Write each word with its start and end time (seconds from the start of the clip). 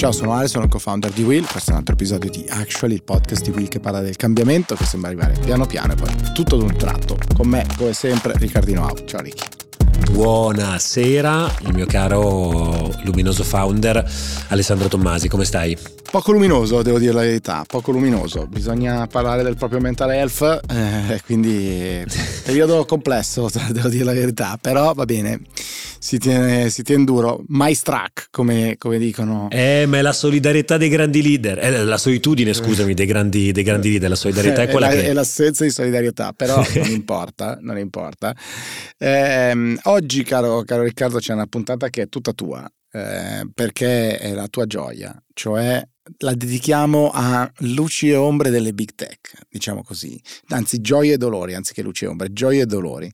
Ciao, 0.00 0.12
sono 0.12 0.32
Ale, 0.32 0.48
sono 0.48 0.64
il 0.64 0.70
co-founder 0.70 1.10
di 1.10 1.22
Will. 1.22 1.44
Questo 1.44 1.68
è 1.68 1.72
un 1.74 1.80
altro 1.80 1.92
episodio 1.92 2.30
di 2.30 2.46
Actually, 2.48 2.94
il 2.94 3.02
podcast 3.02 3.44
di 3.44 3.50
Will 3.50 3.68
che 3.68 3.80
parla 3.80 4.00
del 4.00 4.16
cambiamento 4.16 4.74
che 4.74 4.86
sembra 4.86 5.10
arrivare 5.10 5.38
piano 5.38 5.66
piano 5.66 5.92
e 5.92 5.96
poi 5.96 6.08
tutto 6.32 6.56
d'un 6.56 6.74
tratto. 6.74 7.18
Con 7.36 7.46
me, 7.46 7.66
come 7.76 7.92
sempre, 7.92 8.32
Riccardino 8.34 8.80
Out. 8.80 9.04
Ciao 9.04 9.20
Ricky. 9.20 9.44
Buonasera, 10.10 11.54
il 11.66 11.74
mio 11.74 11.84
caro 11.84 12.90
luminoso 13.04 13.44
founder 13.44 14.02
Alessandro 14.48 14.88
Tommasi, 14.88 15.28
come 15.28 15.44
stai? 15.44 15.76
Poco 16.10 16.32
luminoso, 16.32 16.80
devo 16.80 16.98
dire 16.98 17.12
la 17.12 17.20
verità, 17.20 17.64
poco 17.66 17.92
luminoso. 17.92 18.46
Bisogna 18.46 19.06
parlare 19.06 19.42
del 19.42 19.56
proprio 19.56 19.80
mental 19.80 20.10
health, 20.12 20.60
eh, 20.66 21.20
quindi 21.26 22.02
periodo 22.42 22.86
complesso, 22.86 23.50
devo 23.70 23.88
dire 23.88 24.04
la 24.04 24.14
verità, 24.14 24.58
però 24.58 24.94
va 24.94 25.04
bene, 25.04 25.40
si 26.00 26.16
tiene, 26.18 26.70
si 26.70 26.82
tiene 26.82 27.04
duro. 27.04 27.44
Mai 27.48 27.74
struck, 27.74 28.28
come, 28.30 28.76
come, 28.78 28.96
dicono. 28.96 29.48
Eh, 29.50 29.84
ma 29.86 29.98
è 29.98 30.02
la 30.02 30.14
solidarietà 30.14 30.78
dei 30.78 30.88
grandi 30.88 31.22
leader, 31.22 31.58
è 31.58 31.70
la 31.82 31.98
solitudine, 31.98 32.54
scusami, 32.54 32.94
dei 32.94 33.04
grandi, 33.04 33.52
dei 33.52 33.62
grandi 33.62 33.90
leader, 33.90 34.08
la 34.08 34.14
solidarietà 34.16 34.62
è 34.62 34.68
quella 34.68 34.88
è 34.88 34.94
la, 34.94 35.00
che... 35.02 35.08
È 35.08 35.12
l'assenza 35.12 35.64
di 35.64 35.70
solidarietà, 35.70 36.32
però 36.32 36.56
non 36.74 36.90
importa, 36.90 37.58
non 37.60 37.76
importa. 37.76 38.34
Eh, 38.96 39.78
oggi, 39.84 40.22
caro, 40.22 40.62
caro 40.62 40.82
Riccardo, 40.84 41.18
c'è 41.18 41.34
una 41.34 41.46
puntata 41.46 41.90
che 41.90 42.02
è 42.02 42.08
tutta 42.08 42.32
tua, 42.32 42.66
eh, 42.92 43.46
perché 43.52 44.16
è 44.16 44.32
la 44.32 44.48
tua 44.48 44.64
gioia, 44.64 45.14
cioè 45.34 45.86
la 46.18 46.34
dedichiamo 46.34 47.10
a 47.12 47.50
luci 47.58 48.10
e 48.10 48.16
ombre 48.16 48.50
delle 48.50 48.72
big 48.72 48.90
tech, 48.94 49.32
diciamo 49.48 49.82
così, 49.82 50.20
anzi 50.48 50.80
gioie 50.80 51.14
e 51.14 51.16
dolori, 51.16 51.54
anziché 51.54 51.82
luci 51.82 52.04
e 52.04 52.08
ombre, 52.08 52.32
gioie 52.32 52.62
e 52.62 52.66
dolori, 52.66 53.12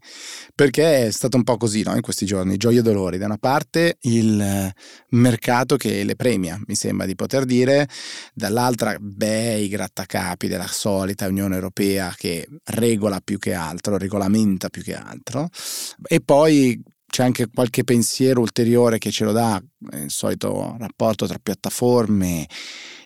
perché 0.55 1.07
è 1.07 1.11
stato 1.11 1.37
un 1.37 1.45
po' 1.45 1.57
così 1.57 1.83
no? 1.83 1.95
in 1.95 2.01
questi 2.01 2.27
giorni, 2.27 2.57
gioie 2.57 2.81
e 2.81 2.83
dolori, 2.83 3.19
da 3.19 3.27
una 3.27 3.39
parte 3.39 3.99
il 4.03 4.73
mercato 5.11 5.77
che 5.77 6.05
le 6.05 6.17
premia, 6.17 6.61
mi 6.67 6.75
sembra 6.75 7.07
di 7.07 7.15
poter 7.15 7.45
dire, 7.45 7.89
dall'altra 8.35 8.97
beh 8.99 9.59
i 9.59 9.69
grattacapi 9.69 10.49
della 10.49 10.67
solita 10.67 11.29
Unione 11.29 11.55
Europea 11.55 12.15
che 12.17 12.49
regola 12.65 13.21
più 13.21 13.39
che 13.39 13.55
altro, 13.55 13.99
regolamenta 13.99 14.69
più 14.69 14.83
che 14.83 14.95
altro, 14.95 15.49
e 16.03 16.21
poi 16.21 16.83
c'è 17.09 17.23
anche 17.23 17.49
qualche 17.53 17.85
pensiero 17.85 18.41
ulteriore 18.41 18.99
che 18.99 19.11
ce 19.11 19.25
lo 19.25 19.33
dà, 19.33 19.63
eh, 19.93 20.03
il 20.03 20.11
solito 20.11 20.77
rapporto 20.79 21.27
tra 21.27 21.39
piattaforme 21.43 22.47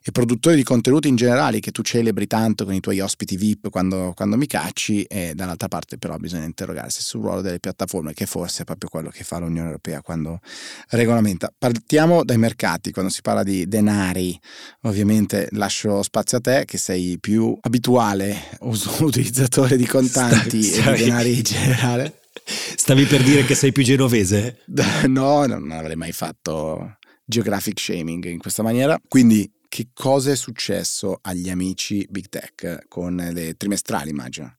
e 0.02 0.12
produttori 0.12 0.56
di 0.56 0.62
contenuti 0.62 1.08
in 1.08 1.16
generale 1.16 1.60
che 1.60 1.72
tu 1.72 1.82
celebri 1.82 2.26
tanto 2.26 2.64
con 2.64 2.72
i 2.72 2.80
tuoi 2.80 3.00
ospiti 3.00 3.36
VIP 3.36 3.68
quando, 3.68 4.12
quando 4.16 4.38
mi 4.38 4.46
cacci 4.46 5.02
e 5.02 5.34
dall'altra 5.34 5.68
parte 5.68 5.98
però 5.98 6.16
bisogna 6.16 6.46
interrogarsi 6.46 7.02
sul 7.02 7.20
ruolo 7.20 7.42
delle 7.42 7.60
piattaforme 7.60 8.14
che 8.14 8.24
forse 8.24 8.62
è 8.62 8.64
proprio 8.64 8.88
quello 8.88 9.10
che 9.10 9.24
fa 9.24 9.38
l'Unione 9.38 9.66
Europea 9.66 10.00
quando 10.00 10.40
regolamenta. 10.88 11.52
Partiamo 11.56 12.24
dai 12.24 12.38
mercati, 12.38 12.92
quando 12.92 13.10
si 13.10 13.20
parla 13.20 13.42
di 13.42 13.68
denari 13.68 14.38
ovviamente 14.82 15.48
lascio 15.52 16.02
spazio 16.02 16.38
a 16.38 16.40
te 16.40 16.64
che 16.64 16.78
sei 16.78 17.18
più 17.20 17.56
abituale 17.60 18.56
utilizzatore 19.00 19.76
di 19.76 19.86
contanti 19.86 20.62
Stai, 20.62 20.94
e 20.94 20.96
di 20.96 21.04
denari 21.04 21.36
in 21.36 21.42
generale. 21.42 22.14
Stavi 22.74 23.04
per 23.04 23.22
dire 23.22 23.44
che 23.44 23.54
sei 23.54 23.72
più 23.72 23.82
genovese? 23.82 24.58
No, 25.08 25.46
non 25.46 25.70
avrei 25.70 25.96
mai 25.96 26.12
fatto 26.12 26.98
geographic 27.24 27.78
shaming 27.78 28.24
in 28.24 28.38
questa 28.38 28.62
maniera. 28.62 29.00
Quindi, 29.08 29.50
che 29.68 29.88
cosa 29.94 30.32
è 30.32 30.36
successo 30.36 31.18
agli 31.22 31.48
amici 31.48 32.06
Big 32.10 32.28
Tech 32.28 32.86
con 32.88 33.16
le 33.16 33.54
trimestrali, 33.56 34.10
immagino? 34.10 34.56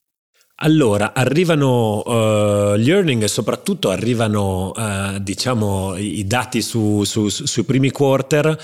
Allora, 0.64 1.14
arrivano 1.14 2.02
uh, 2.02 2.76
gli 2.78 2.92
earning 2.92 3.24
e 3.24 3.28
soprattutto 3.28 3.90
arrivano 3.90 4.72
uh, 4.76 5.18
diciamo, 5.20 5.96
i 5.98 6.24
dati 6.28 6.62
su, 6.62 7.04
su, 7.04 7.30
su, 7.30 7.48
sui 7.48 7.64
primi 7.64 7.90
quarter 7.90 8.56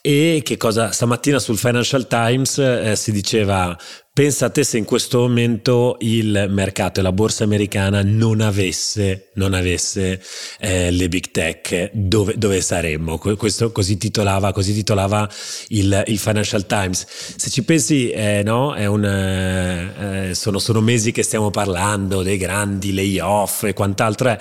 e 0.00 0.40
che 0.44 0.56
cosa 0.56 0.90
stamattina 0.90 1.38
sul 1.38 1.56
Financial 1.56 2.08
Times 2.08 2.58
eh, 2.58 2.96
si 2.96 3.12
diceva 3.12 3.76
Pensa 4.16 4.46
a 4.46 4.50
te 4.50 4.62
se 4.62 4.78
in 4.78 4.84
questo 4.84 5.18
momento 5.18 5.96
il 5.98 6.46
mercato 6.48 7.00
e 7.00 7.02
la 7.02 7.10
borsa 7.10 7.42
americana 7.42 8.00
non 8.04 8.40
avesse, 8.40 9.30
non 9.34 9.54
avesse 9.54 10.22
eh, 10.60 10.92
le 10.92 11.08
big 11.08 11.32
tech, 11.32 11.90
dove, 11.92 12.38
dove, 12.38 12.60
saremmo? 12.60 13.18
Questo 13.18 13.72
così 13.72 13.96
titolava, 13.96 14.52
così 14.52 14.72
titolava 14.72 15.28
il, 15.70 16.04
il, 16.06 16.18
Financial 16.18 16.64
Times. 16.64 17.04
Se 17.08 17.50
ci 17.50 17.64
pensi, 17.64 18.10
eh, 18.10 18.42
no, 18.44 18.68
un, 18.88 19.04
eh, 19.04 20.32
sono, 20.36 20.60
sono 20.60 20.80
mesi 20.80 21.10
che 21.10 21.24
stiamo 21.24 21.50
parlando 21.50 22.22
dei 22.22 22.36
grandi 22.36 22.94
layoff 22.94 23.64
e 23.64 23.72
quant'altro 23.72 24.28
è. 24.28 24.38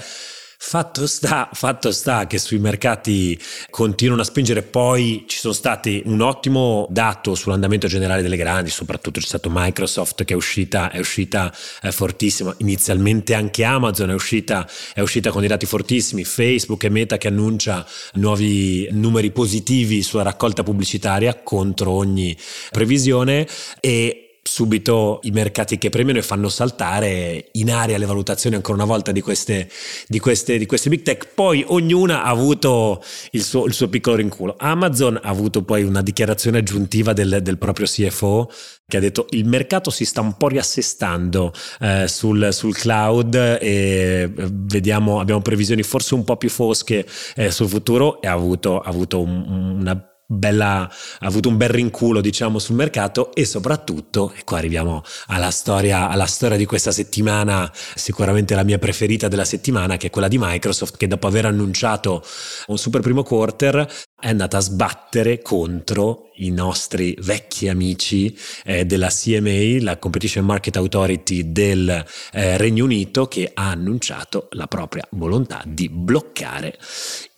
Fatto 0.66 1.06
sta, 1.08 1.50
fatto 1.52 1.92
sta, 1.92 2.26
che 2.26 2.40
sui 2.40 2.58
mercati 2.58 3.38
continuano 3.70 4.22
a 4.22 4.26
spingere, 4.26 4.64
poi 4.64 5.26
ci 5.28 5.38
sono 5.38 5.54
stati 5.54 6.02
un 6.06 6.22
ottimo 6.22 6.88
dato 6.90 7.36
sull'andamento 7.36 7.88
generale 7.88 8.22
delle 8.22 8.38
grandi, 8.38 8.70
soprattutto 8.70 9.20
c'è 9.20 9.28
stato 9.28 9.50
Microsoft 9.52 10.24
che 10.24 10.34
è 10.34 10.38
uscita, 10.38 10.90
è 10.90 11.00
uscita 11.00 11.54
eh, 11.82 11.92
fortissima, 11.92 12.56
inizialmente 12.60 13.34
anche 13.34 13.66
Amazon 13.66 14.12
è 14.12 14.14
uscita, 14.14 14.68
è 14.94 15.02
uscita 15.02 15.32
con 15.32 15.42
dei 15.42 15.50
dati 15.50 15.66
fortissimi, 15.66 16.24
Facebook 16.24 16.86
e 16.86 16.90
Meta 16.90 17.18
che 17.18 17.28
annuncia 17.28 17.86
nuovi 18.14 18.88
numeri 18.92 19.32
positivi 19.32 20.02
sulla 20.02 20.24
raccolta 20.24 20.64
pubblicitaria 20.64 21.42
contro 21.44 21.92
ogni 21.92 22.36
previsione. 22.72 23.46
E 23.82 24.23
subito 24.54 25.20
i 25.24 25.32
mercati 25.32 25.80
che 25.80 25.90
premiano 25.90 26.20
e 26.20 26.22
fanno 26.22 26.48
saltare 26.48 27.50
in 27.54 27.72
aria 27.72 27.98
le 27.98 28.06
valutazioni 28.06 28.56
ancora 28.56 28.78
una 28.78 28.86
volta 28.86 29.12
di 29.12 29.20
queste, 29.20 29.68
di 30.08 30.20
queste, 30.20 30.60
di 30.60 30.68
queste 30.68 30.90
big 30.90 31.02
tech. 31.02 31.30
Poi 31.34 31.66
ognuna 31.66 32.22
ha 32.22 32.30
avuto 32.30 33.04
il 33.32 33.44
suo, 33.44 33.66
il 33.66 33.74
suo, 33.74 33.88
piccolo 33.88 34.18
rinculo. 34.18 34.54
Amazon 34.60 35.16
ha 35.16 35.28
avuto 35.28 35.64
poi 35.64 35.82
una 35.82 36.04
dichiarazione 36.04 36.60
aggiuntiva 36.60 37.14
del, 37.14 37.40
del 37.42 37.58
proprio 37.58 37.88
CFO 37.88 38.52
che 38.86 38.98
ha 38.98 39.00
detto 39.00 39.26
il 39.32 39.48
mercato 39.48 39.90
si 39.90 40.06
sta 40.06 40.22
un 40.22 40.38
po' 40.38 40.50
riassestando 40.50 41.52
eh, 41.80 42.08
sul, 42.08 42.50
sul, 42.52 42.76
cloud 42.76 43.34
e 43.34 43.58
eh, 43.60 44.32
vediamo, 44.36 45.20
abbiamo 45.20 45.42
previsioni 45.42 45.82
forse 45.82 46.14
un 46.14 46.24
po' 46.24 46.38
più 46.38 46.50
fosche 46.50 47.08
eh, 47.36 47.50
sul 47.50 47.70
futuro 47.70 48.22
e 48.22 48.28
ha 48.28 48.34
avuto, 48.34 48.82
ha 48.82 48.90
avuto 48.90 49.20
un, 49.20 49.80
una 49.80 50.13
bella, 50.34 50.82
ha 50.82 51.28
avuto 51.28 51.50
un 51.50 51.58
bel 51.58 51.70
rinculo 51.70 52.22
diciamo 52.22 52.60
sul 52.60 52.76
mercato 52.76 53.34
e 53.34 53.46
soprattutto, 53.46 54.34
e 54.36 54.44
qua 54.44 54.58
arriviamo 54.58 55.04
alla 55.28 55.52
storia, 55.52 56.10
alla 56.10 56.26
storia 56.26 56.58
di 56.58 56.66
questa 56.66 56.92
settimana, 56.92 57.72
sicuramente 57.96 58.56
la 58.56 58.64
mia 58.64 58.80
preferita 58.80 59.28
della 59.28 59.46
settimana 59.46 59.98
che 59.98 60.08
è 60.08 60.10
quella 60.10 60.28
di 60.28 60.38
Microsoft 60.40 60.98
che 60.98 61.08
dopo 61.08 61.28
aver 61.28 61.46
annunciato 61.46 62.24
un 62.68 62.78
super 62.78 63.02
primo 63.02 63.24
quarter 63.24 63.88
è 64.24 64.30
andata 64.30 64.56
a 64.56 64.62
sbattere 64.62 65.42
contro 65.42 66.30
i 66.36 66.50
nostri 66.50 67.14
vecchi 67.20 67.68
amici 67.68 68.34
eh, 68.64 68.86
della 68.86 69.10
CMA, 69.10 69.82
la 69.82 69.98
Competition 69.98 70.46
Market 70.46 70.78
Authority 70.78 71.52
del 71.52 72.06
eh, 72.32 72.56
Regno 72.56 72.86
Unito, 72.86 73.28
che 73.28 73.52
ha 73.54 73.72
annunciato 73.72 74.48
la 74.52 74.68
propria 74.68 75.06
volontà 75.12 75.62
di 75.68 75.90
bloccare 75.90 76.78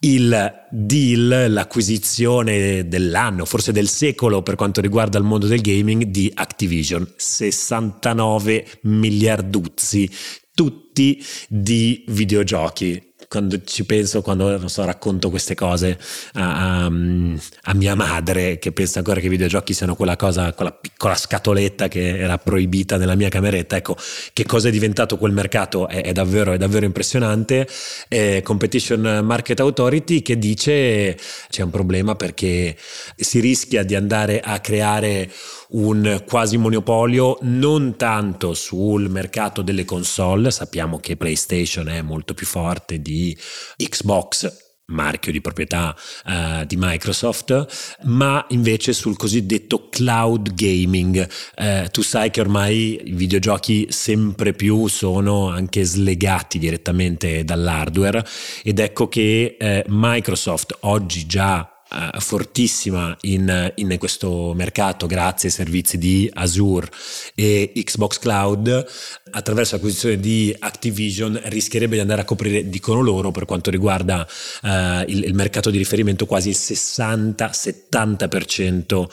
il 0.01 0.68
deal, 0.69 1.51
l'acquisizione 1.51 2.88
dell'anno, 2.88 3.46
forse 3.46 3.72
del 3.72 3.88
secolo 3.88 4.44
per 4.44 4.53
quanto 4.53 4.79
riguarda 4.79 5.17
il 5.17 5.23
mondo 5.23 5.47
del 5.47 5.62
gaming 5.62 6.03
di 6.03 6.31
Activision. 6.35 7.13
69 7.16 8.63
miliarduzzi, 8.81 10.07
tutti 10.53 11.19
di 11.50 12.03
videogiochi 12.09 13.13
quando 13.27 13.61
ci 13.63 13.85
penso, 13.85 14.21
quando 14.21 14.67
so, 14.67 14.83
racconto 14.85 15.29
queste 15.29 15.55
cose 15.55 15.97
a, 16.33 16.83
a, 16.83 16.85
a, 16.85 17.73
mia 17.73 17.95
madre, 17.95 18.59
che 18.59 18.71
pensa 18.71 18.99
ancora 18.99 19.19
che 19.19 19.27
i 19.27 19.29
videogiochi 19.29 19.73
siano 19.73 19.95
quella 19.95 20.15
cosa, 20.15 20.53
quella 20.53 20.71
piccola 20.71 21.15
scatoletta 21.15 21.87
che 21.87 22.17
era 22.17 22.37
proibita 22.37 22.97
nella 22.97 23.15
mia 23.15 23.29
cameretta, 23.29 23.75
ecco, 23.75 23.97
che 24.33 24.45
cosa 24.45 24.67
è 24.69 24.72
diventato 24.72 25.17
quel 25.17 25.31
mercato 25.31 25.87
è, 25.87 26.03
è 26.03 26.11
davvero, 26.11 26.53
è 26.53 26.57
davvero 26.57 26.85
impressionante. 26.85 27.67
Eh, 28.07 28.41
Competition 28.43 29.22
Market 29.23 29.59
Authority 29.59 30.21
che 30.21 30.37
dice 30.37 31.17
c'è 31.49 31.61
un 31.61 31.69
problema 31.69 32.16
perché 32.16 32.75
si 33.16 33.39
rischia 33.39 33.83
di 33.83 33.95
andare 33.95 34.39
a 34.39 34.59
creare 34.59 35.29
un 35.70 36.23
quasi 36.28 36.58
monopolio 36.58 37.38
non 37.41 37.96
tanto 37.96 38.53
sul 38.53 39.09
mercato 39.09 39.62
delle 39.62 39.85
console, 39.85 40.52
sappiamo 40.52 41.00
che 41.00 41.17
PlayStation 41.17 41.88
è 41.88 42.02
molto 42.02 42.34
più 42.34 42.46
forte 42.46 43.02
di 43.02 43.35
Xbox, 43.78 44.64
marchio 44.88 45.32
di 45.32 45.41
proprietà 45.41 45.96
uh, 46.26 46.66
di 46.66 46.76
Microsoft, 46.78 47.97
ma 48.03 48.46
invece 48.50 48.94
sul 48.94 49.17
cosiddetto 49.17 49.90
cloud 49.90 50.53
gaming. 50.53 51.28
Uh, 51.58 51.90
tu 51.90 52.02
sai 52.02 52.29
che 52.29 52.41
ormai 52.41 53.02
i 53.06 53.14
videogiochi 53.14 53.88
sempre 53.90 54.53
più 54.53 54.88
sono 54.88 55.50
anche 55.50 55.84
slegati 55.84 56.59
direttamente 56.59 57.44
dall'hardware 57.44 58.26
ed 58.64 58.79
ecco 58.79 59.08
che 59.08 59.58
uh, 59.59 59.82
Microsoft 59.88 60.78
oggi 60.82 61.26
già 61.26 61.74
uh, 61.91 62.20
fortissima 62.20 63.16
in, 63.22 63.72
in, 63.76 63.96
questo 63.97 64.53
mercato 64.55 65.08
grazie 65.08 65.47
ai 65.49 65.53
servizi 65.53 65.97
di 65.97 66.29
Azure 66.34 66.90
e 67.35 67.72
Xbox 67.76 68.20
Cloud, 68.20 68.85
attraverso 69.32 69.76
l'acquisizione 69.76 70.20
di 70.20 70.55
Activision 70.58 71.40
rischierebbe 71.46 71.96
di 71.96 72.02
andare 72.02 72.22
a 72.22 72.26
coprire, 72.26 72.70
dicono 72.70 73.02
loro, 73.02 73.32
per 73.32 73.46
quanto 73.46 73.70
riguarda 73.70 74.28
uh, 74.61 75.03
il, 75.08 75.23
il, 75.23 75.34
mercato 75.34 75.70
di 75.70 75.78
riferimento, 75.78 76.26
quasi 76.26 76.49
il 76.49 76.58
60-70% 76.58 78.96
uh, 78.96 79.08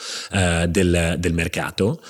del, 0.66 1.16
del 1.18 1.34
mercato 1.34 2.00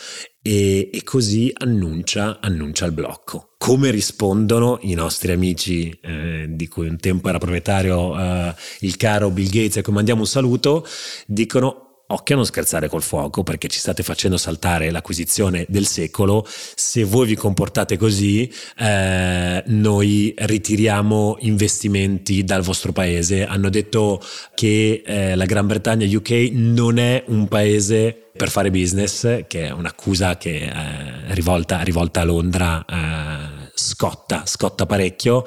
e, 0.42 0.90
e 0.92 1.02
così 1.04 1.52
annuncia, 1.56 2.40
annuncia, 2.40 2.84
il 2.84 2.92
blocco. 2.92 3.54
Come 3.56 3.90
rispondono 3.90 4.78
i 4.82 4.94
nostri 4.94 5.30
amici, 5.30 5.96
eh, 6.02 6.46
di 6.48 6.66
cui 6.66 6.88
un 6.88 6.98
tempo 6.98 7.28
era 7.28 7.38
proprietario 7.38 8.18
eh, 8.18 8.54
il 8.80 8.96
caro 8.96 9.30
Bill 9.30 9.46
Gates, 9.46 9.76
a 9.76 9.82
cui 9.82 9.92
mandiamo 9.92 10.22
un 10.22 10.26
saluto, 10.26 10.84
dicono 11.26 11.91
occhio 12.12 12.34
a 12.34 12.38
non 12.38 12.46
scherzare 12.46 12.88
col 12.88 13.02
fuoco 13.02 13.42
perché 13.42 13.68
ci 13.68 13.78
state 13.78 14.02
facendo 14.02 14.36
saltare 14.36 14.90
l'acquisizione 14.90 15.64
del 15.68 15.86
secolo. 15.86 16.46
Se 16.46 17.04
voi 17.04 17.26
vi 17.26 17.34
comportate 17.34 17.96
così, 17.96 18.50
eh, 18.78 19.62
noi 19.66 20.34
ritiriamo 20.36 21.36
investimenti 21.40 22.44
dal 22.44 22.62
vostro 22.62 22.92
paese. 22.92 23.44
Hanno 23.44 23.70
detto 23.70 24.20
che 24.54 25.02
eh, 25.04 25.34
la 25.34 25.44
Gran 25.44 25.66
Bretagna, 25.66 26.06
UK, 26.06 26.50
non 26.52 26.98
è 26.98 27.24
un 27.28 27.48
paese 27.48 28.16
per 28.34 28.50
fare 28.50 28.70
business, 28.70 29.44
che 29.46 29.66
è 29.66 29.70
un'accusa 29.70 30.36
che 30.36 30.64
eh, 30.64 31.34
rivolta, 31.34 31.82
rivolta, 31.82 32.22
a 32.22 32.24
Londra 32.24 32.84
eh, 32.84 33.70
scotta, 33.74 34.44
scotta 34.46 34.86
parecchio, 34.86 35.44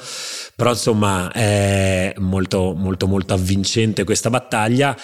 però 0.55 0.71
insomma 0.71 1.31
è 1.31 2.13
molto 2.17 2.73
molto 2.75 3.07
molto 3.07 3.33
avvincente 3.33 4.03
questa 4.03 4.29
battaglia 4.29 4.95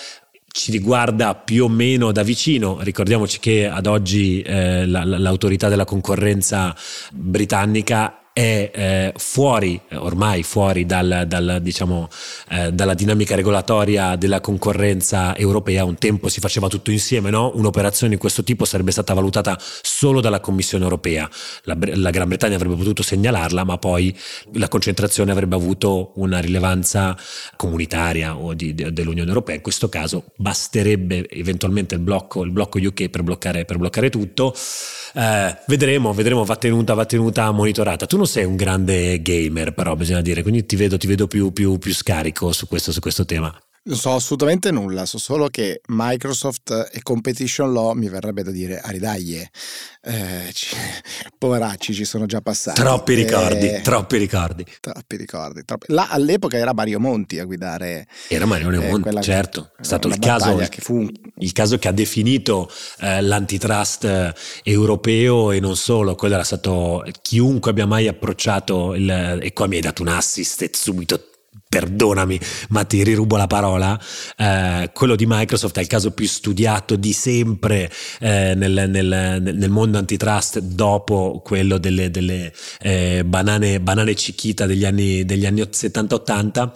ci 0.52 0.72
riguarda 0.72 1.36
più 1.36 1.66
o 1.66 1.70
meno 1.70 2.12
da 2.12 2.24
vicino. 2.24 2.80
Ricordiamoci 2.82 3.40
che 3.40 3.68
ad 3.68 3.88
oggi 3.88 4.42
eh, 4.42 4.86
la, 4.86 5.04
l'autorità 5.04 5.70
della 5.70 5.86
concorrenza 5.86 6.76
britannica 7.12 8.21
è 8.34 8.72
eh, 8.74 9.14
fuori, 9.18 9.80
ormai 9.94 10.44
fuori 10.44 10.86
dal, 10.86 11.26
dal, 11.28 11.60
diciamo, 11.62 12.08
eh, 12.50 12.72
dalla 12.72 12.94
dinamica 12.94 13.36
regolatoria 13.36 14.16
della 14.16 14.40
concorrenza 14.40 15.36
europea. 15.36 15.84
Un 15.84 15.98
tempo 15.98 16.30
si 16.30 16.40
faceva 16.40 16.70
tutto 16.70 16.92
insieme, 16.92 17.30
no? 17.30 17.52
un'operazione 17.56 18.14
di 18.14 18.20
questo 18.20 18.44
tipo 18.44 18.64
sarebbe 18.64 18.92
stata 18.92 19.14
valutata 19.14 19.58
solo 19.60 20.22
dalla 20.22 20.40
Commissione 20.40 20.84
europea. 20.86 21.30
La, 21.64 21.78
la, 21.78 22.10
Gran 22.10 22.30
Bretagna 22.30 22.56
avrebbe 22.56 22.76
potuto 22.76 23.04
segnalarla, 23.04 23.66
ma 23.66 23.78
poi 23.78 24.18
la 24.54 24.70
concentrazione 24.70 25.32
avrebbe 25.32 25.56
avuto 25.56 26.14
una 26.16 26.40
rilevanza 26.40 27.18
comunitaria 27.58 28.38
o 28.38 28.54
di, 28.54 28.74
di, 28.74 28.94
dell'Unione 28.94 29.28
Europea. 29.28 29.56
In 29.56 29.62
questo 29.62 29.90
caso 29.90 30.26
basterebbe 30.38 31.28
eventualmente 31.30 31.96
il 31.96 32.02
blocco, 32.02 32.44
il 32.44 32.52
blocco 32.52 32.80
UK 32.80 33.10
per 33.10 33.24
bloccare, 33.24 33.66
per 33.66 33.78
bloccare 33.78 34.10
tutto. 34.10 34.56
Eh, 35.14 35.58
vedremo, 35.68 36.14
vedremo, 36.14 36.46
va 36.46 36.56
tenuta, 36.56 36.94
va 36.94 37.06
tenuta 37.06 37.52
monitorata. 37.52 38.06
Tu 38.06 38.21
non 38.22 38.30
sei 38.30 38.46
un 38.46 38.56
grande 38.56 39.20
gamer, 39.24 39.74
però 39.74 39.96
bisogna 39.96 40.22
dire, 40.22 40.44
quindi 40.44 40.64
ti 40.64 40.76
vedo, 40.76 40.96
ti 40.96 41.08
vedo 41.08 41.26
più, 41.26 41.52
più, 41.52 41.80
più 41.80 41.92
scarico 41.92 42.52
su 42.52 42.68
questo, 42.68 42.92
su 42.92 43.00
questo 43.00 43.26
tema. 43.26 43.52
Non 43.84 43.98
so 43.98 44.14
assolutamente 44.14 44.70
nulla, 44.70 45.08
so 45.08 45.18
solo 45.18 45.48
che 45.48 45.82
Microsoft 45.88 46.90
e 46.92 47.02
Competition 47.02 47.74
Law 47.74 47.94
mi 47.94 48.10
verrebbe 48.10 48.44
da 48.44 48.52
dire 48.52 48.80
aridaglie. 48.80 49.50
Eh, 50.04 50.52
ci, 50.54 50.76
poveracci 51.36 51.92
ci 51.92 52.06
sono 52.06 52.28
già 52.28 52.42
passati. 52.42 52.80
Troppi 52.80 53.16
ricordi, 53.16 53.68
eh, 53.70 53.82
troppi 53.82 54.18
ricordi. 54.18 54.64
Troppi 54.80 55.16
ricordi. 55.16 55.66
Troppi. 55.66 55.88
Là 55.90 56.10
all'epoca 56.10 56.58
era 56.58 56.76
Mario 56.76 57.00
Monti 57.00 57.40
a 57.40 57.46
guidare. 57.46 58.06
Era 58.28 58.46
Mario 58.46 58.70
eh, 58.70 58.88
Monti, 58.88 59.20
certo. 59.24 59.72
È 59.76 59.84
stato 59.84 60.08
il 60.10 60.20
caso 60.20 60.56
che, 60.58 60.80
fu... 60.80 61.08
il 61.38 61.52
caso 61.52 61.80
che 61.80 61.88
ha 61.88 61.92
definito 61.92 62.70
eh, 63.00 63.20
l'antitrust 63.20 64.04
eh, 64.04 64.34
europeo 64.62 65.50
e 65.50 65.60
non 65.60 65.76
solo. 65.76 66.14
Quello 66.14 66.36
era 66.36 66.44
stato 66.44 67.04
chiunque 67.24 67.72
abbia 67.72 67.88
mai 67.88 68.08
approcciato 68.08 68.94
il, 68.94 69.40
e 69.42 69.54
qua 69.54 69.66
mi 69.66 69.78
hai 69.78 69.82
dato 69.82 70.04
un 70.04 70.10
assist 70.10 70.70
subito 70.76 71.31
perdonami, 71.72 72.38
ma 72.72 72.84
ti 72.84 73.02
rirubo 73.02 73.38
la 73.38 73.48
parola, 73.48 73.98
eh, 74.36 74.90
quello 74.94 75.16
di 75.16 75.24
Microsoft 75.26 75.78
è 75.78 75.80
il 75.80 75.88
caso 75.88 76.12
più 76.12 76.28
studiato 76.28 76.98
di 76.98 77.14
sempre 77.14 77.90
eh, 78.20 78.56
nel, 78.56 78.90
nel, 78.90 79.42
nel, 79.42 79.70
mondo 79.70 79.98
antitrust 79.98 80.60
dopo 80.60 81.42
quello 81.42 81.78
delle, 81.78 82.12
delle 82.12 82.52
eh, 82.82 83.24
banane, 83.26 83.80
banane 83.80 84.14
Chiquita 84.16 84.66
degli 84.66 84.84
anni, 84.84 85.24
degli 85.24 85.46
anni 85.46 85.62
70-80, 85.62 86.72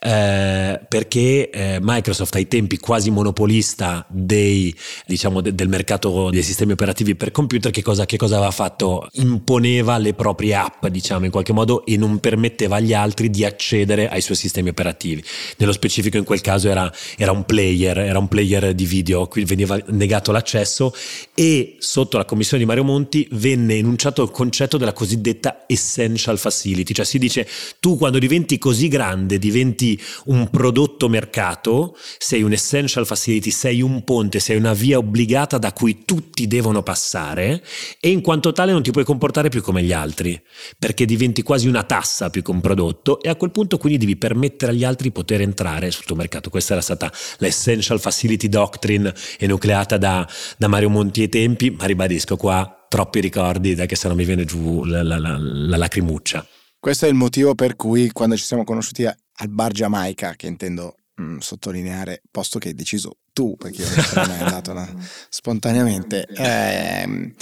eh, 0.00 0.80
perché 0.88 1.50
eh, 1.50 1.78
Microsoft 1.80 2.34
ai 2.34 2.48
tempi 2.48 2.78
quasi 2.78 3.12
monopolista 3.12 4.04
dei, 4.08 4.74
diciamo, 5.06 5.42
de, 5.42 5.54
del 5.54 5.68
mercato 5.68 6.28
dei 6.30 6.42
sistemi 6.42 6.72
operativi 6.72 7.14
per 7.14 7.30
computer, 7.30 7.70
che 7.70 7.82
cosa, 7.82 8.04
che 8.04 8.16
cosa 8.16 8.34
aveva 8.34 8.50
fatto? 8.50 9.06
Imponeva 9.12 9.96
le 9.98 10.12
proprie 10.14 10.56
app, 10.56 10.86
diciamo, 10.88 11.24
in 11.24 11.30
qualche 11.30 11.52
modo 11.52 11.86
e 11.86 11.96
non 11.96 12.18
permetteva 12.18 12.76
agli 12.76 12.92
altri 12.92 13.30
di 13.30 13.44
accedere 13.44 14.08
ai 14.08 14.20
suoi 14.20 14.38
sistemi 14.40 14.70
operativi. 14.70 15.22
Nello 15.58 15.72
specifico 15.72 16.16
in 16.16 16.24
quel 16.24 16.40
caso 16.40 16.68
era, 16.68 16.92
era 17.16 17.32
un 17.32 17.44
player, 17.44 17.98
era 17.98 18.18
un 18.18 18.28
player 18.28 18.74
di 18.74 18.84
video, 18.84 19.26
qui 19.26 19.44
veniva 19.44 19.78
negato 19.88 20.32
l'accesso 20.32 20.92
e 21.34 21.76
sotto 21.78 22.16
la 22.16 22.24
commissione 22.24 22.62
di 22.62 22.68
Mario 22.68 22.84
Monti 22.84 23.28
venne 23.32 23.76
enunciato 23.76 24.22
il 24.22 24.30
concetto 24.30 24.76
della 24.76 24.92
cosiddetta 24.92 25.64
essential 25.66 26.38
facility, 26.38 26.92
cioè 26.92 27.04
si 27.04 27.18
dice 27.18 27.46
tu 27.78 27.96
quando 27.96 28.18
diventi 28.18 28.58
così 28.58 28.88
grande, 28.88 29.38
diventi 29.38 30.00
un 30.26 30.48
prodotto 30.50 31.08
mercato, 31.08 31.96
sei 32.18 32.42
un 32.42 32.52
essential 32.52 33.06
facility, 33.06 33.50
sei 33.50 33.82
un 33.82 34.02
ponte, 34.04 34.40
sei 34.40 34.56
una 34.56 34.72
via 34.72 34.98
obbligata 34.98 35.58
da 35.58 35.72
cui 35.72 36.04
tutti 36.04 36.46
devono 36.46 36.82
passare 36.82 37.62
e 38.00 38.10
in 38.10 38.20
quanto 38.20 38.52
tale 38.52 38.72
non 38.72 38.82
ti 38.82 38.90
puoi 38.90 39.04
comportare 39.04 39.48
più 39.48 39.62
come 39.62 39.82
gli 39.82 39.92
altri, 39.92 40.40
perché 40.78 41.04
diventi 41.04 41.42
quasi 41.42 41.68
una 41.68 41.82
tassa 41.82 42.30
più 42.30 42.42
che 42.42 42.50
un 42.50 42.60
prodotto 42.60 43.20
e 43.20 43.28
a 43.28 43.36
quel 43.36 43.50
punto 43.50 43.78
quindi 43.78 43.98
devi 43.98 44.16
permettere 44.30 44.70
agli 44.70 44.84
altri 44.84 45.08
di 45.08 45.12
poter 45.12 45.40
entrare 45.40 45.90
sul 45.90 46.04
tuo 46.04 46.14
mercato. 46.14 46.50
Questa 46.50 46.74
era 46.74 46.82
stata 46.82 47.12
l'Essential 47.38 47.98
Facility 47.98 48.48
Doctrine 48.48 49.12
enucleata 49.38 49.98
da, 49.98 50.28
da 50.56 50.68
Mario 50.68 50.88
Monti 50.88 51.22
ai 51.22 51.28
tempi, 51.28 51.70
ma 51.70 51.84
ribadisco 51.84 52.36
qua 52.36 52.86
troppi 52.88 53.20
ricordi 53.20 53.74
da 53.74 53.86
che 53.86 53.96
se 53.96 54.06
no 54.06 54.14
mi 54.14 54.24
viene 54.24 54.44
giù 54.44 54.84
la, 54.84 55.02
la, 55.02 55.18
la, 55.18 55.36
la 55.36 55.76
lacrimuccia. 55.76 56.46
Questo 56.78 57.06
è 57.06 57.08
il 57.08 57.14
motivo 57.14 57.56
per 57.56 57.74
cui 57.74 58.10
quando 58.12 58.36
ci 58.36 58.44
siamo 58.44 58.62
conosciuti 58.62 59.04
al 59.04 59.48
bar 59.48 59.72
Giamaica, 59.72 60.34
che 60.34 60.46
intendo 60.46 60.94
mh, 61.16 61.22
mm, 61.22 61.38
sottolineare, 61.38 62.22
posto 62.30 62.60
che 62.60 62.68
hai 62.68 62.74
deciso 62.74 63.18
tu, 63.32 63.56
perché 63.56 63.82
io 63.82 63.88
non 63.88 64.04
sono 64.04 64.26
mai 64.26 64.40
andato 64.40 64.72
no? 64.72 64.88
spontaneamente, 65.28 66.24
eh, 66.36 67.34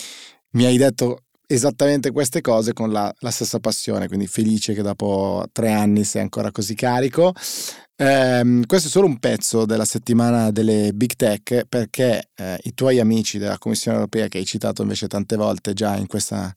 mi 0.53 0.65
hai 0.65 0.77
detto 0.79 1.25
esattamente 1.51 2.11
queste 2.13 2.43
cose 2.43 2.75
con 2.75 2.93
la, 2.93 3.13
la, 3.21 3.31
stessa 3.31 3.59
passione, 3.59 4.07
quindi 4.07 4.27
felice 4.27 4.75
che 4.75 4.83
dopo 4.83 5.47
tre 5.51 5.73
anni 5.73 6.05
sei 6.05 6.23
ancora 6.23 6.51
così 6.53 6.75
carico. 6.75 7.33
Eh, 8.01 8.63
questo 8.67 8.87
è 8.87 8.91
solo 8.91 9.07
un 9.07 9.19
pezzo 9.19 9.65
della 9.65 9.85
settimana 9.85 10.53
delle 10.53 10.93
big 10.95 11.15
tech 11.17 11.65
perché 11.69 12.29
eh, 12.37 12.57
i 12.63 12.75
tuoi 12.75 13.01
amici 13.01 13.39
della 13.39 13.59
Commissione 13.59 13.97
europea 13.97 14.29
che 14.29 14.39
hai 14.39 14.45
citato 14.45 14.83
invece 14.83 15.09
tante 15.09 15.35
volte 15.35 15.73
già 15.73 15.97
in 15.97 16.07
questa 16.07 16.55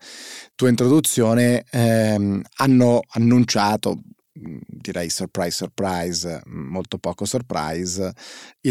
tua 0.54 0.70
introduzione 0.70 1.63
ehm, 1.72 2.44
hanno 2.58 3.00
annunciato 3.13 4.01
direi 4.34 5.10
surprise 5.10 5.56
surprise, 5.56 6.42
mm, 6.48 6.70
molto 6.70 6.98
poco 6.98 7.26
surprise, 7.26 8.14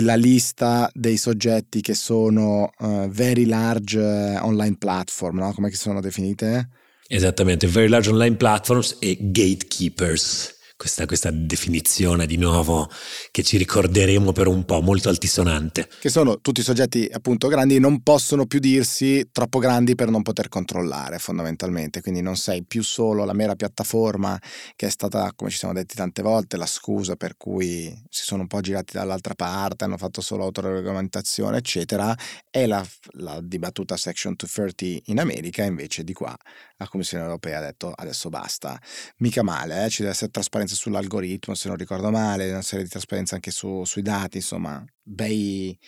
la 0.01 0.15
lista 0.15 0.91
dei 0.95 1.17
soggetti 1.17 1.81
che 1.81 1.95
sono 1.95 2.71
uh, 2.79 3.09
very 3.09 3.45
large 3.45 4.01
online 4.41 4.77
platform, 4.77 5.39
no? 5.39 5.53
come 5.53 5.71
sono 5.73 6.01
definite? 6.01 6.69
Esattamente, 7.07 7.67
very 7.67 7.89
large 7.89 8.11
online 8.11 8.37
platforms 8.37 8.97
e 9.01 9.17
gatekeepers 9.21 10.59
questa, 10.81 11.05
questa, 11.05 11.31
definizione 11.31 12.25
di 12.25 12.39
nuovo 12.39 12.89
che 13.31 13.43
ci 13.43 13.59
ricorderemo 13.59 14.33
per 14.33 14.47
un 14.47 14.65
po', 14.65 14.81
molto 14.81 15.11
altisonante. 15.11 15.87
Che 16.01 16.09
sono 16.09 16.41
tutti 16.41 16.63
soggetti 16.63 17.07
appunto 17.13 17.49
grandi, 17.49 17.79
non 17.79 18.03
possono 18.03 18.47
più 18.47 18.61
dirsi 18.61 19.29
troppo 19.31 19.59
grandi 19.59 19.95
per 19.95 20.09
non 20.09 20.23
poter 20.23 20.49
controllare 20.49 21.19
fondamentalmente, 21.19 22.01
quindi 22.01 22.23
non 22.23 22.37
sei 22.37 22.65
più 22.65 22.83
solo 22.83 23.27
la 23.27 23.35
mera 23.35 23.57
piattaforma 23.57 24.41
che 24.75 24.87
è 24.87 24.91
stata, 24.91 25.31
come 25.37 25.51
ci 25.51 25.59
siamo 25.59 25.75
detti 25.75 25.95
tante 25.95 26.23
volte, 26.23 26.57
la 26.57 26.65
scusa 26.65 27.15
per 27.15 27.37
cui 27.37 27.95
si 28.09 28.25
sono 28.25 28.41
un 28.41 28.49
po' 28.49 28.61
girati 28.61 28.95
dall'altra 28.97 29.35
parte, 29.35 29.85
hanno 29.85 29.99
fatto 29.99 30.23
solo 30.23 30.45
autoregolamentazione, 30.45 31.59
eccetera, 31.59 32.17
è 32.49 32.65
la, 32.65 32.83
la 33.19 33.39
dibattuta 33.43 33.99
Section 33.99 34.33
230 34.35 35.11
in 35.11 35.21
America, 35.21 35.63
invece 35.63 36.05
di 36.05 36.15
qua 36.15 36.35
la 36.81 36.89
Commissione 36.89 37.25
europea 37.25 37.59
ha 37.59 37.63
detto 37.63 37.93
adesso 37.95 38.31
basta, 38.31 38.81
mica 39.19 39.43
male, 39.43 39.85
eh? 39.85 39.91
ci 39.91 40.01
deve 40.01 40.13
essere 40.13 40.31
trasparenza 40.31 40.75
sull'algoritmo, 40.75 41.55
se 41.55 41.69
non 41.69 41.77
ricordo 41.77 42.11
male, 42.11 42.51
una 42.51 42.63
serie 42.63 42.85
di 42.85 42.91
trasparenza 42.91 43.35
anche 43.35 43.51
su, 43.51 43.85
sui 43.85 44.01
dati, 44.01 44.39
insomma, 44.39 44.83
bei, 45.03 45.79